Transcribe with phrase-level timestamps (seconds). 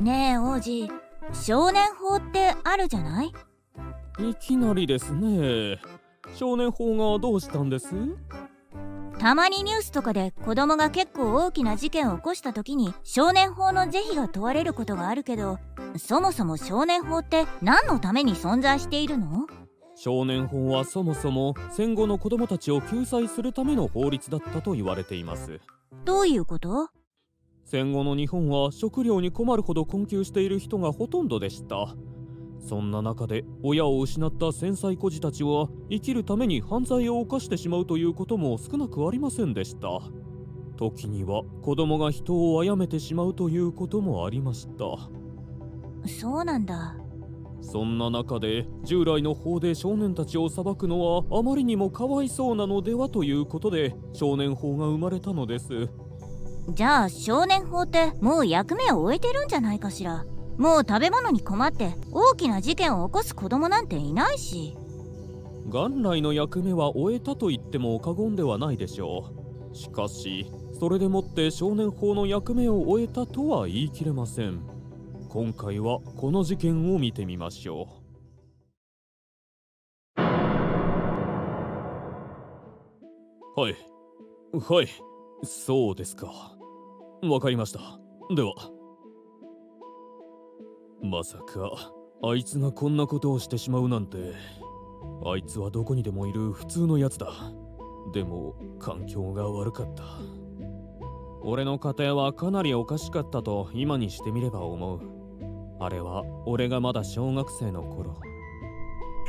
[0.00, 0.88] ねえ王子。
[1.32, 3.32] 少年法ってあるじゃない？
[4.20, 5.80] いきなりですね。
[6.34, 7.88] 少年法がどうしたんです？
[9.18, 15.58] たまにニュースとかで子供が結構大きな事件を起こした時に少年法の是非が問われることがあるけど
[15.96, 19.46] そもそも少年法って何のために存在しているの？
[19.96, 25.60] 少年法はそもそも戦後の子供たちを救済するための法律だったと言われています。
[26.04, 26.88] どういうこと？
[27.70, 31.94] 戦後の日本は食料に困るほど困窮している人がほとんどでした。
[32.66, 40.00] そんな中で親を失った繊細孤児たちは生きるために犯罪を犯してしまうということも少なくありませんでした。
[40.78, 44.74] 時には子供が人を殺めてしまうということもありました。
[46.08, 46.96] そうなんだ。
[47.60, 55.90] そんな中で従来の法で少年たちを裁くのはあまりにもかわいそうなのではということで少年法が生まれたのです
[56.70, 60.24] じゃあ少年法ってもう役目を終えてるんじゃないかしら。
[60.58, 64.76] もう食べ物に困って大きな事件を起こす子供なんていないし。
[65.66, 69.32] 元来の役目は終えたと言っても過言ではないでしょ
[69.72, 69.76] う。
[69.76, 74.60] しかしそれでもって少年法の役目を終えたとは言い切れません。
[75.28, 77.88] 今回はこの事件を見てみましょ
[83.56, 83.60] う。
[83.60, 83.76] はい。
[84.52, 84.88] はい。
[85.44, 86.57] そうですか。
[87.22, 87.80] わかりました。
[88.34, 88.52] では。
[91.02, 94.34] まさかあいつがこんなことをしてしまうなんて。
[95.24, 97.32] あいつはどこにでもいる普通のやつだ。
[98.12, 100.04] でも環境が悪かった。
[101.42, 105.00] 俺の家庭はかなりおかしかったと今にしてみれば思う。
[105.80, 108.14] あれは俺がまだ小学生の頃。
[108.14, 108.20] か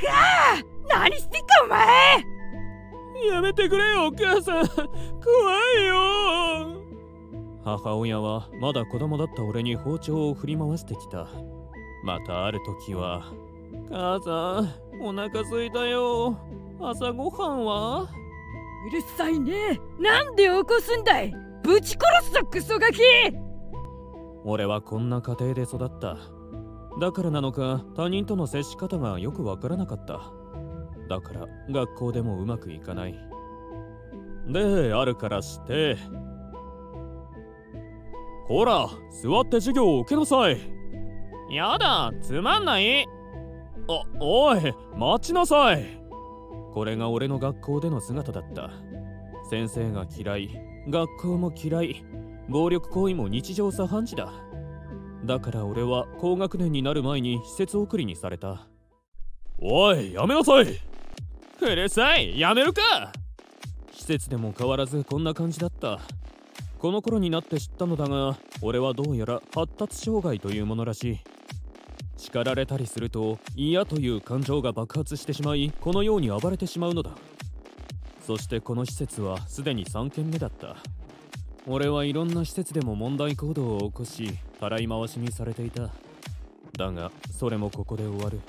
[0.08, 2.24] あ何してんかお前。
[3.32, 4.66] やめてくれよお母さん。
[4.66, 4.86] 怖
[5.78, 6.79] いよ
[7.64, 11.28] 母親はまだ子供だった俺に包丁を振り回してきた。
[12.04, 13.22] またある時は
[13.90, 14.62] 母さ
[14.96, 16.38] んお腹すいたよ。
[16.80, 18.02] 朝ごはんは？
[18.02, 19.78] うるさいね。
[19.98, 21.34] なんで起こすんだい？
[21.62, 23.02] ぶち殺すぞクソガキ！
[24.44, 26.16] 俺はこんな家庭で育った。
[26.98, 30.32] だからなのか他人との接し方がよくわからなかった。
[31.08, 33.14] だから学校でもうまくいかない。
[34.48, 35.96] であるからして
[38.50, 40.58] ほら座って授業を受けなさい。
[41.54, 43.04] やだつまんない。
[43.04, 46.02] あおい待ちなさい。
[46.74, 48.72] これが俺の学校での姿だった。
[49.48, 50.50] 先生が嫌い
[50.88, 52.04] 学校も嫌い
[52.48, 54.32] 暴力行為も日常茶飯事だ。
[55.24, 58.66] だから俺は高学年になる前に施設送りにされた。
[59.60, 60.66] おいやめなさい。
[61.62, 63.12] うるさいやめるか。
[63.92, 66.00] 施設でも変わらずこんな感じだった
[66.80, 71.18] この頃になって知ったのだが俺はどうやら発達障害というものらしい。
[72.16, 77.10] 叱られたりすると嫌という感情が爆発してしまいこのように暴れてしまうのだ。
[78.26, 80.76] そしてこの施設はすでに3件目だった。
[81.66, 85.90] 俺はいろんな施設でも問題行動を起こしたらい回しにされていた。
[86.78, 88.40] だがそれもここで終わる。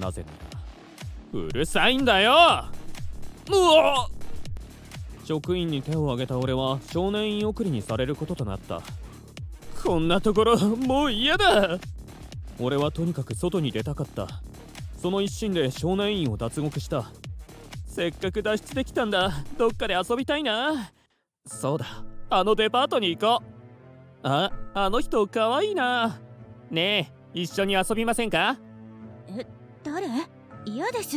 [0.00, 2.32] なぜならうるさいんだよ!
[2.32, 4.08] うわ
[5.24, 8.82] 職員に手を挙げた俺は少年院送りにされることとなった。
[9.84, 11.78] こんなところもう嫌だ。
[12.60, 14.28] 俺はとにかく外に出たかった。
[15.00, 17.10] その一心で少年院を脱獄した。
[17.86, 19.32] せっかく脱出できたんだ。
[19.58, 20.92] どっかで遊びたいな。
[21.46, 21.86] そうだ。
[22.30, 23.46] あのデパートに行こう。
[24.22, 26.20] ああの人かわいいな。
[26.70, 28.56] ねえ一緒に遊びませんか？
[29.28, 29.46] え
[29.82, 30.06] 誰？
[30.64, 31.16] 嫌です。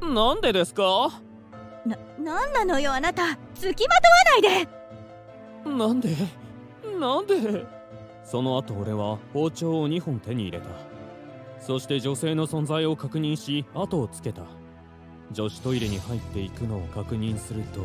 [0.00, 1.20] なんでですか？
[1.86, 3.38] な、なんなのよあなた。
[3.54, 4.68] 付きまとわないで。
[5.70, 6.16] なんで？
[6.98, 7.66] なんで？
[8.24, 10.66] その後俺は包丁を2本手に入れた。
[11.60, 14.42] そして女性の存在を確認し後をつけた。
[15.32, 17.80] 女子トイレに入っていくのを確認すると。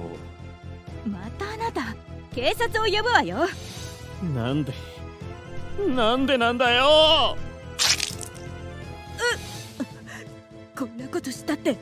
[1.10, 1.96] またあなた
[2.34, 3.38] 警察を呼ぶわよ。
[4.34, 4.74] なんで？
[5.96, 7.38] なんでなんだよ！
[10.78, 11.76] こんなことしたって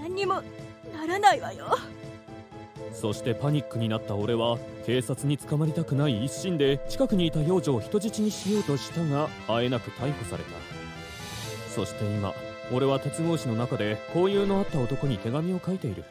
[0.00, 0.42] 何にも
[0.92, 1.76] ならないわよ。
[2.92, 10.50] そしてパニックになった俺は警察に捕まりたくない一心で近くにいた幼女を人質にしようとしたがあえなく逮捕された。
[11.74, 12.34] そして今
[12.72, 16.04] 俺は鉄格子の中で交友のあった男に手紙を書いている。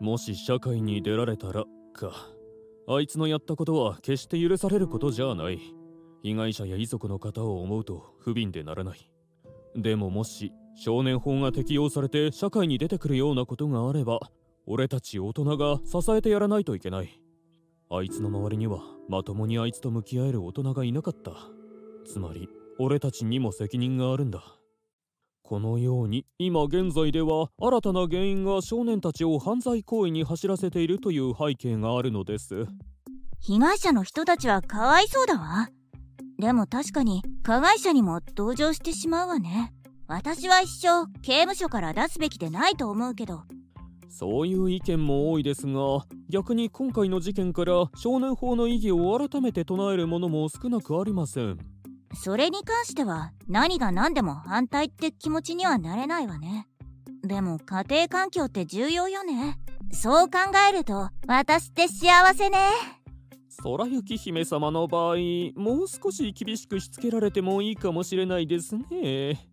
[0.00, 2.12] もし社会に出られたらか。
[2.88, 5.60] あいつのやったことは決して許されることじゃない。
[6.22, 9.10] 被害者や遺族の方を思うと不憫でならない。
[9.76, 14.20] でももし少年法が適用されて社会に出てくるようなことがあれば
[14.64, 17.20] 俺たち大人が支えてやらないといけない。
[17.90, 21.32] あいつの周りにはまともにあいつと向き合える大人がいなかった。
[22.06, 22.48] つまり
[22.78, 24.40] 俺たちにも責任があるんだ。
[25.42, 32.66] このように今現在では新たな原因が少年たちを犯罪行為に走らせているという背景があるのです。
[33.40, 35.70] 被害者の人たちはかわいそうだわ。
[36.38, 39.72] でも確かに加害者にも同情してしまうわね。
[40.08, 43.42] 私は一生刑務所から出すべきでないと思うけど。
[44.08, 51.58] そういう意見も多いですが逆に今回の事件から少年法の意義を改めて唱えるものも少なくありません。
[52.14, 56.66] それに関しては何が何でも反対って気持ちにはなれないわね。
[57.22, 59.58] でも家庭環境って重要よね。
[59.92, 60.38] そう考
[60.70, 62.58] えると私って幸せね。
[63.62, 65.16] 空雪姫様の場合
[65.54, 69.48] もう少し厳しくしつけられてもいいかもしれないですね